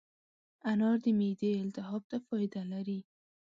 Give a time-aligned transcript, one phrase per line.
[0.69, 2.99] انار د معدې التهاب ته فایده لري.